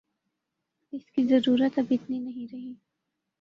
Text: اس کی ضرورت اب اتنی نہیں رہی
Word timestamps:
اس 0.93 1.05
کی 1.11 1.23
ضرورت 1.23 1.79
اب 1.79 1.85
اتنی 1.91 2.19
نہیں 2.19 2.47
رہی 2.53 2.73